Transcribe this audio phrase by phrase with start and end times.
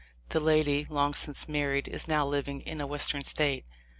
[0.29, 3.65] The lady, long since married, is now living in a Western State.